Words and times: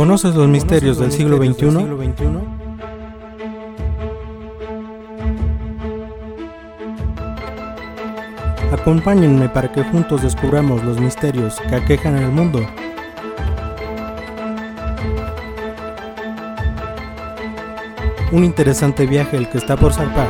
¿Conoces 0.00 0.34
los 0.34 0.48
misterios 0.48 0.98
del 0.98 1.12
siglo 1.12 1.36
XXI? 1.36 1.86
Acompáñenme 8.72 9.50
para 9.50 9.70
que 9.70 9.84
juntos 9.84 10.22
descubramos 10.22 10.82
los 10.84 10.98
misterios 10.98 11.60
que 11.68 11.74
aquejan 11.74 12.16
el 12.16 12.30
mundo. 12.30 12.66
Un 18.32 18.44
interesante 18.44 19.04
viaje 19.04 19.36
el 19.36 19.50
que 19.50 19.58
está 19.58 19.76
por 19.76 19.92
zarpar. 19.92 20.28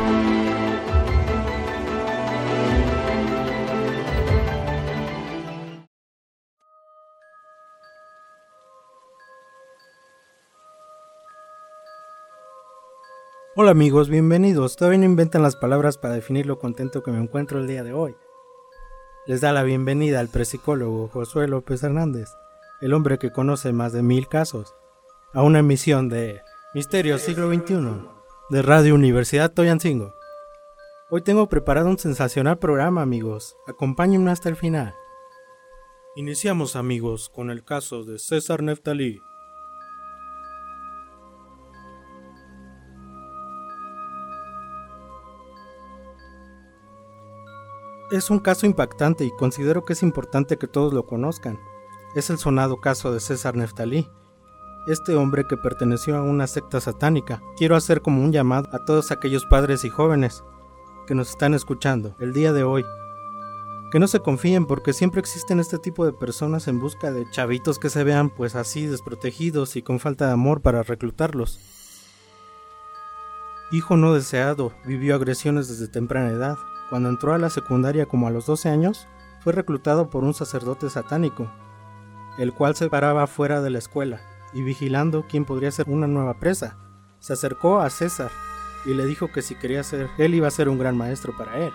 Hola 13.56 13.72
amigos, 13.72 14.08
bienvenidos. 14.08 14.76
Todavía 14.76 15.00
no 15.00 15.06
inventan 15.06 15.42
las 15.42 15.56
palabras 15.56 15.98
para 15.98 16.14
definir 16.14 16.46
lo 16.46 16.60
contento 16.60 17.02
que 17.02 17.10
me 17.10 17.18
encuentro 17.18 17.58
el 17.58 17.66
día 17.66 17.82
de 17.82 17.92
hoy. 17.92 18.14
Les 19.26 19.40
da 19.40 19.52
la 19.52 19.64
bienvenida 19.64 20.20
al 20.20 20.28
presicólogo 20.28 21.08
Josué 21.08 21.48
López 21.48 21.82
Hernández, 21.82 22.28
el 22.80 22.94
hombre 22.94 23.18
que 23.18 23.32
conoce 23.32 23.72
más 23.72 23.92
de 23.92 24.02
mil 24.04 24.28
casos, 24.28 24.76
a 25.32 25.42
una 25.42 25.58
emisión 25.58 26.08
de 26.08 26.42
Misterios 26.74 27.22
Siglo 27.22 27.52
XXI 27.52 28.08
de 28.50 28.62
Radio 28.62 28.94
Universidad 28.94 29.52
Toyancingo. 29.52 30.14
Hoy 31.10 31.22
tengo 31.22 31.48
preparado 31.48 31.88
un 31.88 31.98
sensacional 31.98 32.56
programa, 32.60 33.02
amigos. 33.02 33.56
Acompáñenme 33.66 34.30
hasta 34.30 34.48
el 34.48 34.54
final. 34.54 34.94
Iniciamos, 36.14 36.76
amigos, 36.76 37.28
con 37.28 37.50
el 37.50 37.64
caso 37.64 38.04
de 38.04 38.20
César 38.20 38.62
Neftalí. 38.62 39.20
Es 48.10 48.28
un 48.28 48.40
caso 48.40 48.66
impactante 48.66 49.24
y 49.24 49.30
considero 49.30 49.84
que 49.84 49.92
es 49.92 50.02
importante 50.02 50.58
que 50.58 50.66
todos 50.66 50.92
lo 50.92 51.06
conozcan. 51.06 51.60
Es 52.16 52.28
el 52.28 52.38
sonado 52.38 52.80
caso 52.80 53.12
de 53.12 53.20
César 53.20 53.54
Neftalí, 53.54 54.08
este 54.88 55.14
hombre 55.14 55.46
que 55.48 55.56
perteneció 55.56 56.16
a 56.16 56.22
una 56.22 56.48
secta 56.48 56.80
satánica. 56.80 57.40
Quiero 57.56 57.76
hacer 57.76 58.02
como 58.02 58.24
un 58.24 58.32
llamado 58.32 58.68
a 58.72 58.84
todos 58.84 59.12
aquellos 59.12 59.46
padres 59.46 59.84
y 59.84 59.90
jóvenes 59.90 60.42
que 61.06 61.14
nos 61.14 61.30
están 61.30 61.54
escuchando 61.54 62.16
el 62.18 62.32
día 62.32 62.52
de 62.52 62.64
hoy. 62.64 62.84
Que 63.92 64.00
no 64.00 64.08
se 64.08 64.18
confíen 64.18 64.66
porque 64.66 64.92
siempre 64.92 65.20
existen 65.20 65.60
este 65.60 65.78
tipo 65.78 66.04
de 66.04 66.12
personas 66.12 66.66
en 66.66 66.80
busca 66.80 67.12
de 67.12 67.30
chavitos 67.30 67.78
que 67.78 67.90
se 67.90 68.02
vean 68.02 68.30
pues 68.30 68.56
así 68.56 68.86
desprotegidos 68.86 69.76
y 69.76 69.82
con 69.82 70.00
falta 70.00 70.26
de 70.26 70.32
amor 70.32 70.62
para 70.62 70.82
reclutarlos. 70.82 71.60
Hijo 73.70 73.96
no 73.96 74.14
deseado, 74.14 74.72
vivió 74.84 75.14
agresiones 75.14 75.68
desde 75.68 75.86
temprana 75.86 76.30
edad. 76.30 76.58
Cuando 76.90 77.08
entró 77.08 77.32
a 77.32 77.38
la 77.38 77.50
secundaria 77.50 78.06
como 78.06 78.26
a 78.26 78.30
los 78.30 78.46
12 78.46 78.68
años, 78.68 79.06
fue 79.40 79.52
reclutado 79.52 80.10
por 80.10 80.24
un 80.24 80.34
sacerdote 80.34 80.90
satánico, 80.90 81.48
el 82.36 82.52
cual 82.52 82.74
se 82.74 82.90
paraba 82.90 83.26
fuera 83.28 83.62
de 83.62 83.70
la 83.70 83.78
escuela 83.78 84.20
y 84.52 84.62
vigilando 84.62 85.24
quién 85.28 85.44
podría 85.44 85.70
ser 85.70 85.88
una 85.88 86.08
nueva 86.08 86.34
presa. 86.34 86.76
Se 87.20 87.32
acercó 87.32 87.80
a 87.80 87.90
César 87.90 88.30
y 88.84 88.94
le 88.94 89.06
dijo 89.06 89.30
que 89.30 89.40
si 89.40 89.54
quería 89.54 89.82
ser, 89.84 90.08
él 90.18 90.34
iba 90.34 90.48
a 90.48 90.50
ser 90.50 90.68
un 90.68 90.78
gran 90.78 90.96
maestro 90.96 91.36
para 91.36 91.58
él. 91.58 91.72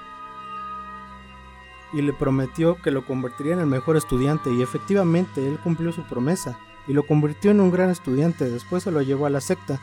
Y 1.94 2.02
le 2.02 2.12
prometió 2.12 2.82
que 2.82 2.92
lo 2.92 3.06
convertiría 3.06 3.54
en 3.54 3.60
el 3.60 3.68
mejor 3.68 3.96
estudiante 3.96 4.52
y 4.52 4.62
efectivamente 4.62 5.48
él 5.48 5.60
cumplió 5.64 5.94
su 5.94 6.04
promesa 6.04 6.60
y 6.88 6.94
lo 6.94 7.08
convirtió 7.08 7.52
en 7.52 7.62
un 7.62 7.72
gran 7.72 7.90
estudiante. 7.90 8.50
Después 8.50 8.84
se 8.84 8.92
lo 8.92 9.02
llevó 9.02 9.28
a 9.28 9.30
la 9.30 9.40
secta, 9.40 9.80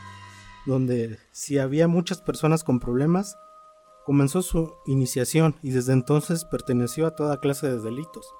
donde 0.65 1.17
si 1.31 1.57
había 1.57 1.87
muchas 1.87 2.21
personas 2.21 2.63
con 2.63 2.79
problemas, 2.79 3.37
Comenzó 4.05 4.41
su 4.41 4.75
iniciación 4.85 5.55
y 5.61 5.71
desde 5.71 5.93
entonces 5.93 6.43
perteneció 6.43 7.07
a 7.07 7.15
toda 7.15 7.39
clase 7.39 7.69
de 7.69 7.79
delitos. 7.79 8.33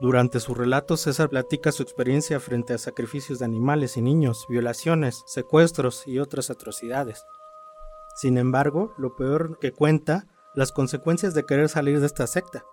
Durante 0.00 0.40
su 0.40 0.52
relato, 0.54 0.96
César 0.96 1.30
platica 1.30 1.70
su 1.70 1.82
experiencia 1.82 2.40
frente 2.40 2.74
a 2.74 2.78
sacrificios 2.78 3.38
de 3.38 3.44
animales 3.44 3.96
y 3.96 4.02
niños, 4.02 4.46
violaciones, 4.48 5.22
secuestros 5.26 6.06
y 6.06 6.18
otras 6.18 6.50
atrocidades. 6.50 7.24
Sin 8.16 8.36
embargo, 8.36 8.92
lo 8.98 9.14
peor 9.14 9.58
que 9.60 9.72
cuenta, 9.72 10.26
las 10.54 10.72
consecuencias 10.72 11.32
de 11.34 11.46
querer 11.46 11.68
salir 11.68 12.00
de 12.00 12.06
esta 12.06 12.26
secta. 12.26 12.66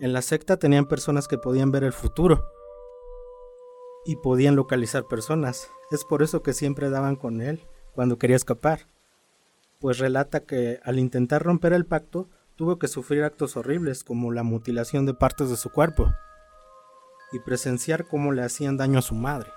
En 0.00 0.12
la 0.12 0.22
secta 0.22 0.58
tenían 0.58 0.86
personas 0.86 1.28
que 1.28 1.38
podían 1.38 1.70
ver 1.70 1.84
el 1.84 1.92
futuro 1.92 2.50
y 4.04 4.16
podían 4.16 4.56
localizar 4.56 5.06
personas. 5.06 5.70
Es 5.92 6.04
por 6.04 6.22
eso 6.22 6.42
que 6.42 6.52
siempre 6.52 6.90
daban 6.90 7.14
con 7.14 7.40
él 7.40 7.64
cuando 7.94 8.18
quería 8.18 8.36
escapar 8.36 8.88
pues 9.84 9.98
relata 9.98 10.46
que 10.46 10.80
al 10.82 10.98
intentar 10.98 11.42
romper 11.42 11.74
el 11.74 11.84
pacto 11.84 12.30
tuvo 12.56 12.78
que 12.78 12.88
sufrir 12.88 13.22
actos 13.22 13.54
horribles 13.58 14.02
como 14.02 14.32
la 14.32 14.42
mutilación 14.42 15.04
de 15.04 15.12
partes 15.12 15.50
de 15.50 15.58
su 15.58 15.68
cuerpo 15.68 16.10
y 17.32 17.40
presenciar 17.40 18.06
cómo 18.08 18.32
le 18.32 18.42
hacían 18.42 18.78
daño 18.78 18.98
a 18.98 19.02
su 19.02 19.14
madre. 19.14 19.52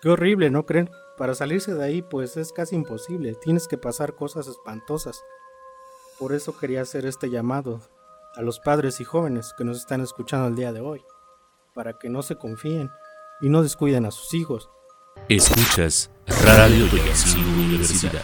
Qué 0.00 0.08
horrible, 0.08 0.48
¿no 0.48 0.64
creen? 0.64 0.88
Para 1.18 1.34
salirse 1.34 1.74
de 1.74 1.84
ahí 1.84 2.00
pues 2.00 2.38
es 2.38 2.54
casi 2.54 2.74
imposible, 2.74 3.34
tienes 3.34 3.68
que 3.68 3.76
pasar 3.76 4.14
cosas 4.14 4.46
espantosas. 4.46 5.22
Por 6.18 6.32
eso 6.32 6.56
quería 6.56 6.80
hacer 6.80 7.04
este 7.04 7.28
llamado 7.28 7.82
a 8.34 8.40
los 8.40 8.60
padres 8.60 8.98
y 9.02 9.04
jóvenes 9.04 9.52
que 9.58 9.64
nos 9.64 9.76
están 9.76 10.00
escuchando 10.00 10.46
el 10.48 10.56
día 10.56 10.72
de 10.72 10.80
hoy, 10.80 11.04
para 11.74 11.98
que 11.98 12.08
no 12.08 12.22
se 12.22 12.36
confíen 12.36 12.90
y 13.42 13.50
no 13.50 13.62
descuiden 13.62 14.06
a 14.06 14.10
sus 14.10 14.32
hijos, 14.32 14.70
Escuchas 15.30 16.10
Radio 16.44 16.84
Universidad. 16.84 18.20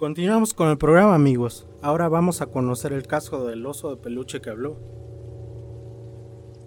Continuamos 0.00 0.52
con 0.52 0.68
el 0.68 0.78
programa, 0.78 1.14
amigos. 1.14 1.68
Ahora 1.80 2.08
vamos 2.08 2.40
a 2.40 2.46
conocer 2.46 2.92
el 2.92 3.06
caso 3.06 3.46
del 3.46 3.64
oso 3.64 3.90
de 3.90 4.02
peluche 4.02 4.40
que 4.40 4.50
habló. 4.50 4.80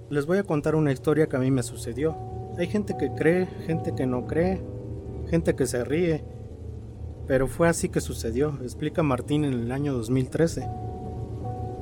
Les 0.10 0.26
voy 0.26 0.38
a 0.38 0.44
contar 0.44 0.76
una 0.76 0.94
historia 0.94 1.28
que 1.28 1.36
a 1.36 1.40
mí 1.40 1.52
me 1.52 1.64
sucedió. 1.64 2.16
Hay 2.58 2.68
gente 2.68 2.96
que 2.98 3.12
cree, 3.14 3.46
gente 3.68 3.94
que 3.94 4.06
no 4.06 4.26
cree, 4.26 4.64
gente 5.30 5.54
que 5.54 5.66
se 5.66 5.84
ríe, 5.84 6.24
pero 7.28 7.50
fue 7.50 7.68
así 7.68 7.90
que 7.90 8.00
sucedió, 8.00 8.58
explica 8.62 9.04
Martín 9.04 9.44
en 9.44 9.54
el 9.54 9.72
año 9.74 9.92
2013. 9.92 10.66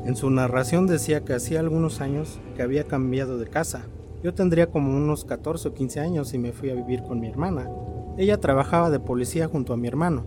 En 0.06 0.16
su 0.16 0.32
narración 0.32 0.88
decía 0.88 1.24
que 1.24 1.36
hacía 1.36 1.60
algunos 1.60 2.02
años 2.02 2.40
que 2.56 2.64
había 2.64 2.88
cambiado 2.88 3.38
de 3.38 3.46
casa, 3.46 3.86
yo 4.24 4.34
tendría 4.34 4.70
como 4.70 4.96
unos 4.96 5.26
14 5.26 5.70
o 5.70 5.74
15 5.74 6.00
años 6.00 6.34
y 6.34 6.38
me 6.38 6.52
fui 6.52 6.70
a 6.70 6.76
vivir 6.76 7.04
con 7.04 7.20
mi 7.20 7.28
hermana. 7.28 7.70
Ella 8.18 8.40
trabajaba 8.40 8.90
de 8.90 9.00
policía 9.00 9.48
junto 9.48 9.74
a 9.74 9.78
mi 9.78 9.88
hermano. 9.88 10.26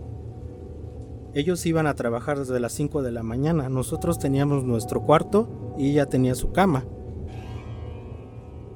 Ellos 1.33 1.65
iban 1.65 1.87
a 1.87 1.95
trabajar 1.95 2.39
desde 2.39 2.59
las 2.59 2.73
5 2.73 3.01
de 3.01 3.11
la 3.11 3.23
mañana. 3.23 3.69
Nosotros 3.69 4.19
teníamos 4.19 4.63
nuestro 4.63 5.03
cuarto 5.03 5.75
y 5.77 5.91
ella 5.91 6.07
tenía 6.07 6.35
su 6.35 6.51
cama. 6.51 6.85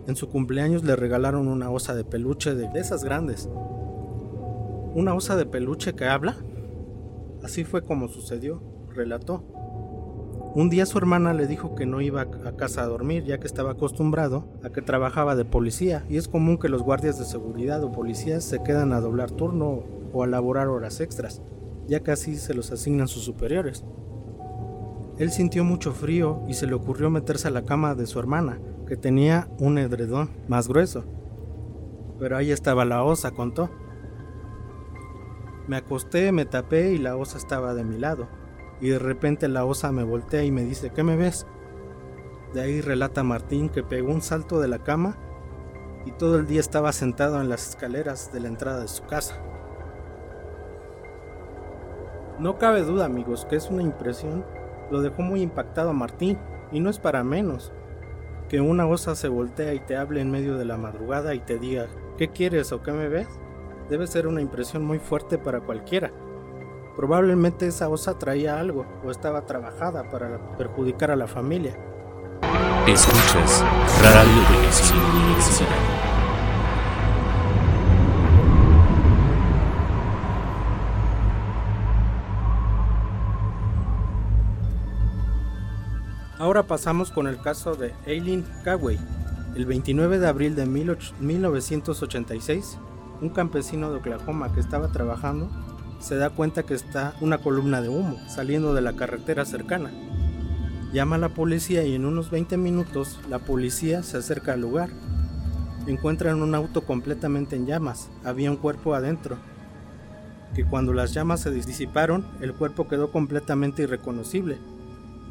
En 0.07 0.15
su 0.15 0.29
cumpleaños 0.29 0.83
le 0.83 0.95
regalaron 0.95 1.47
una 1.47 1.69
osa 1.69 1.95
de 1.95 2.03
peluche 2.03 2.55
de 2.55 2.67
esas 2.79 3.03
grandes. 3.03 3.49
¿Una 4.95 5.13
osa 5.13 5.35
de 5.35 5.45
peluche 5.45 5.93
que 5.93 6.05
habla? 6.05 6.37
Así 7.43 7.63
fue 7.63 7.83
como 7.83 8.07
sucedió, 8.07 8.61
relató. 8.93 9.43
Un 10.55 10.71
día 10.71 10.87
su 10.87 10.97
hermana 10.97 11.33
le 11.33 11.45
dijo 11.45 11.75
que 11.75 11.85
no 11.85 12.01
iba 12.01 12.21
a 12.21 12.51
casa 12.53 12.81
a 12.81 12.87
dormir 12.87 13.23
ya 13.23 13.39
que 13.39 13.45
estaba 13.45 13.71
acostumbrado 13.71 14.45
a 14.63 14.71
que 14.71 14.81
trabajaba 14.81 15.35
de 15.35 15.45
policía 15.45 16.03
y 16.09 16.17
es 16.17 16.27
común 16.27 16.57
que 16.57 16.69
los 16.69 16.81
guardias 16.81 17.19
de 17.19 17.25
seguridad 17.25 17.83
o 17.83 17.91
policías 17.91 18.43
se 18.43 18.63
quedan 18.63 18.91
a 18.91 18.99
doblar 18.99 19.29
turno 19.29 19.83
o 20.11 20.23
a 20.23 20.27
laborar 20.27 20.67
horas 20.67 21.01
extras, 21.01 21.43
ya 21.87 21.99
que 21.99 22.09
así 22.09 22.35
se 22.35 22.55
los 22.55 22.71
asignan 22.71 23.07
sus 23.07 23.23
superiores. 23.23 23.85
Él 25.19 25.29
sintió 25.29 25.63
mucho 25.63 25.93
frío 25.93 26.41
y 26.47 26.55
se 26.55 26.65
le 26.65 26.73
ocurrió 26.73 27.11
meterse 27.11 27.47
a 27.47 27.51
la 27.51 27.65
cama 27.65 27.93
de 27.93 28.07
su 28.07 28.17
hermana, 28.17 28.59
que 28.87 28.97
tenía 28.97 29.49
un 29.59 29.77
edredón 29.77 30.31
más 30.47 30.67
grueso. 30.67 31.03
Pero 32.17 32.37
ahí 32.37 32.49
estaba 32.49 32.85
la 32.85 33.03
osa, 33.03 33.31
contó. 33.31 33.69
Me 35.67 35.77
acosté, 35.77 36.31
me 36.31 36.45
tapé 36.45 36.93
y 36.93 36.97
la 36.97 37.17
osa 37.17 37.37
estaba 37.37 37.75
de 37.75 37.83
mi 37.83 37.99
lado 37.99 38.38
y 38.81 38.89
de 38.89 38.99
repente 38.99 39.47
la 39.47 39.65
osa 39.65 39.91
me 39.91 40.03
voltea 40.03 40.43
y 40.43 40.51
me 40.51 40.63
dice, 40.63 40.91
¿qué 40.91 41.03
me 41.03 41.15
ves? 41.15 41.45
De 42.53 42.61
ahí 42.61 42.81
relata 42.81 43.23
Martín 43.23 43.69
que 43.69 43.83
pegó 43.83 44.11
un 44.11 44.21
salto 44.21 44.59
de 44.59 44.67
la 44.67 44.79
cama 44.79 45.17
y 46.05 46.11
todo 46.11 46.37
el 46.37 46.47
día 46.47 46.59
estaba 46.59 46.91
sentado 46.91 47.39
en 47.41 47.49
las 47.49 47.69
escaleras 47.69 48.31
de 48.31 48.39
la 48.39 48.47
entrada 48.47 48.81
de 48.81 48.87
su 48.87 49.05
casa. 49.05 49.35
No 52.39 52.57
cabe 52.57 52.83
duda 52.83 53.05
amigos 53.05 53.45
que 53.45 53.57
es 53.57 53.69
una 53.69 53.83
impresión, 53.83 54.45
lo 54.89 55.01
dejó 55.01 55.21
muy 55.21 55.41
impactado 55.41 55.89
a 55.89 55.93
Martín 55.93 56.37
y 56.71 56.79
no 56.79 56.89
es 56.89 56.97
para 56.97 57.23
menos 57.23 57.73
que 58.47 58.61
una 58.61 58.87
osa 58.87 59.15
se 59.15 59.27
voltea 59.27 59.73
y 59.73 59.79
te 59.79 59.95
hable 59.95 60.21
en 60.21 60.31
medio 60.31 60.57
de 60.57 60.65
la 60.65 60.77
madrugada 60.77 61.35
y 61.35 61.39
te 61.39 61.59
diga, 61.59 61.87
¿qué 62.17 62.29
quieres 62.29 62.71
o 62.71 62.81
qué 62.81 62.91
me 62.91 63.07
ves? 63.07 63.27
Debe 63.89 64.07
ser 64.07 64.25
una 64.25 64.41
impresión 64.41 64.83
muy 64.85 64.99
fuerte 64.99 65.37
para 65.37 65.61
cualquiera. 65.61 66.11
Probablemente 66.99 67.65
esa 67.65 67.87
osa 67.87 68.19
traía 68.19 68.59
algo 68.59 68.85
o 69.05 69.09
estaba 69.09 69.45
trabajada 69.45 70.09
para 70.09 70.37
perjudicar 70.57 71.11
a 71.11 71.15
la 71.15 71.27
familia. 71.27 71.77
Escuchas 72.85 73.63
Radio 74.03 74.67
de. 74.67 74.83
Ahora 86.37 86.63
pasamos 86.63 87.11
con 87.11 87.27
el 87.27 87.39
caso 87.39 87.75
de 87.75 87.93
Aileen 88.07 88.45
Caway. 88.65 88.99
El 89.55 89.65
29 89.65 90.19
de 90.19 90.27
abril 90.27 90.53
de 90.53 90.65
1986, 90.65 92.77
un 93.21 93.29
campesino 93.29 93.89
de 93.89 93.99
Oklahoma 93.99 94.51
que 94.51 94.59
estaba 94.59 94.91
trabajando 94.91 95.49
se 95.99 96.15
da 96.15 96.29
cuenta 96.29 96.63
que 96.63 96.73
está 96.73 97.13
una 97.21 97.39
columna 97.39 97.81
de 97.81 97.89
humo 97.89 98.17
saliendo 98.27 98.73
de 98.73 98.81
la 98.81 98.93
carretera 98.93 99.45
cercana. 99.45 99.91
Llama 100.93 101.17
a 101.17 101.19
la 101.19 101.29
policía 101.29 101.83
y 101.83 101.93
en 101.93 102.05
unos 102.05 102.31
20 102.31 102.57
minutos 102.57 103.19
la 103.29 103.39
policía 103.39 104.01
se 104.01 104.17
acerca 104.17 104.53
al 104.53 104.61
lugar. 104.61 104.89
Encuentran 105.87 106.41
un 106.41 106.55
auto 106.55 106.81
completamente 106.81 107.55
en 107.55 107.65
llamas, 107.65 108.09
había 108.23 108.49
un 108.49 108.57
cuerpo 108.57 108.95
adentro, 108.95 109.37
que 110.55 110.65
cuando 110.65 110.93
las 110.93 111.13
llamas 111.13 111.41
se 111.41 111.51
disiparon, 111.51 112.25
el 112.41 112.53
cuerpo 112.53 112.87
quedó 112.87 113.11
completamente 113.11 113.83
irreconocible. 113.83 114.57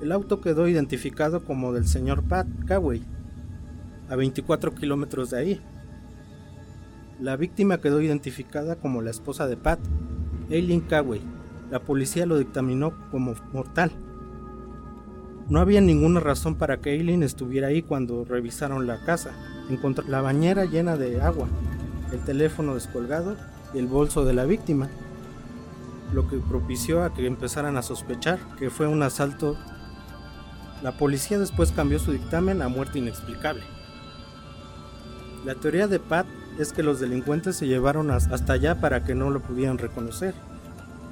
El 0.01 0.13
auto 0.13 0.41
quedó 0.41 0.69
identificado 0.69 1.45
como 1.45 1.73
del 1.73 1.89
señor 1.89 2.23
Pat 2.23 2.47
Caway, 2.67 3.03
a 4.09 4.17
24 4.17 4.75
kilómetros 4.75 5.31
de 5.31 5.39
ahí. 5.39 5.61
La 7.21 7.37
víctima 7.37 7.79
quedó 7.79 8.01
identificada 8.01 8.77
como 8.77 9.03
la 9.03 9.11
esposa 9.11 9.49
de 9.49 9.57
Pat, 9.57 9.81
Aileen 10.51 10.81
Caway. 10.81 11.21
La 11.71 11.81
policía 11.81 12.25
lo 12.27 12.39
dictaminó 12.39 12.93
como 13.11 13.35
mortal. 13.53 13.93
No 15.49 15.61
había 15.61 15.81
ninguna 15.81 16.21
razón 16.21 16.55
para 16.57 16.81
que 16.81 16.91
Aileen 16.91 17.23
estuviera 17.23 17.69
ahí 17.69 17.83
cuando 17.83 18.25
revisaron 18.25 18.87
la 18.87 19.05
casa. 19.05 19.33
Encontró 19.71 20.07
la 20.09 20.21
bañera 20.21 20.65
llena 20.65 20.97
de 20.97 21.21
agua, 21.21 21.49
el 22.13 22.21
teléfono 22.21 22.75
descolgado 22.75 23.37
y 23.75 23.79
el 23.79 23.87
bolso 23.87 24.25
de 24.25 24.33
la 24.33 24.47
víctima, 24.47 24.89
lo 26.13 26.29
que 26.29 26.39
propició 26.39 27.03
a 27.03 27.13
que 27.13 27.27
empezaran 27.27 27.77
a 27.77 27.83
sospechar 27.83 28.39
que 28.59 28.71
fue 28.71 28.87
un 28.87 29.03
asalto. 29.03 29.57
La 30.83 30.97
policía 30.97 31.39
después 31.39 31.73
cambió 31.73 31.99
su 31.99 32.13
dictamen 32.13 32.63
a 32.63 32.69
muerte 32.69 32.99
inexplicable. 32.99 33.63
La 35.45 35.55
teoría 35.55 35.87
de 35.87 35.99
Pat 35.99 36.27
es 36.59 36.73
que 36.73 36.83
los 36.83 37.01
delincuentes 37.01 37.57
se 37.57 37.67
llevaron 37.67 38.11
hasta 38.11 38.53
allá 38.53 38.81
para 38.81 39.05
que 39.05 39.15
no 39.15 39.31
lo 39.31 39.41
pudieran 39.41 39.79
reconocer. 39.79 40.35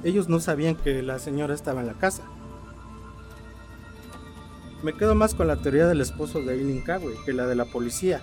Ellos 0.03 0.29
no 0.29 0.39
sabían 0.39 0.75
que 0.75 1.01
la 1.01 1.19
señora 1.19 1.53
estaba 1.53 1.81
en 1.81 1.87
la 1.87 1.93
casa. 1.93 2.23
Me 4.83 4.93
quedo 4.93 5.15
más 5.15 5.33
con 5.33 5.47
la 5.47 5.55
teoría 5.55 5.87
del 5.87 6.01
esposo 6.01 6.41
de 6.41 6.53
Eileen 6.53 6.83
que 7.25 7.33
la 7.33 7.47
de 7.47 7.55
la 7.55 7.65
policía, 7.65 8.21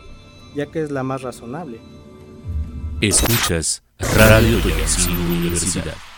ya 0.55 0.67
que 0.67 0.83
es 0.83 0.91
la 0.91 1.03
más 1.03 1.23
razonable. 1.23 1.81
Escuchas 3.01 3.83
Radio 3.99 4.59
Universidad. 5.29 6.14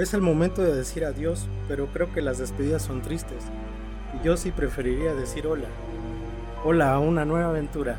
Es 0.00 0.14
el 0.14 0.22
momento 0.22 0.62
de 0.62 0.74
decir 0.74 1.04
adiós, 1.04 1.46
pero 1.68 1.88
creo 1.88 2.10
que 2.10 2.22
las 2.22 2.38
despedidas 2.38 2.80
son 2.80 3.02
tristes, 3.02 3.44
y 4.14 4.24
yo 4.24 4.38
sí 4.38 4.50
preferiría 4.50 5.12
decir 5.12 5.46
hola. 5.46 5.68
Hola 6.64 6.94
a 6.94 6.98
una 6.98 7.26
nueva 7.26 7.50
aventura. 7.50 7.98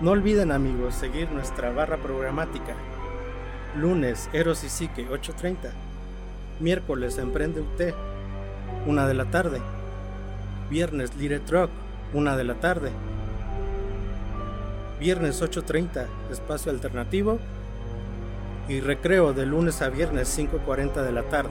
No 0.00 0.12
olviden 0.12 0.50
amigos 0.50 0.94
seguir 0.94 1.30
nuestra 1.30 1.72
barra 1.72 1.98
programática. 1.98 2.74
Lunes, 3.76 4.30
Eros 4.32 4.64
y 4.64 4.70
Psique, 4.70 5.06
8.30. 5.10 5.56
Miércoles, 6.58 7.18
Emprende 7.18 7.60
UT, 7.60 7.94
1 8.86 9.06
de 9.06 9.14
la 9.14 9.26
tarde. 9.26 9.60
Viernes, 10.70 11.14
Lire 11.16 11.38
Truck, 11.38 11.68
1 12.14 12.36
de 12.38 12.44
la 12.44 12.54
tarde. 12.54 12.92
Viernes 14.98 15.42
8.30, 15.42 16.06
Espacio 16.30 16.72
Alternativo. 16.72 17.38
Y 18.68 18.80
recreo 18.80 19.32
de 19.32 19.46
lunes 19.46 19.82
a 19.82 19.88
viernes 19.88 20.38
5.40 20.38 21.02
de 21.02 21.12
la 21.12 21.22
tarde. 21.24 21.50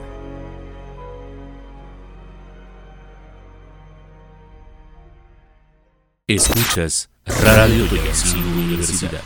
Escuchas 6.26 7.10
Radio 7.26 7.84
Universidad. 7.84 9.20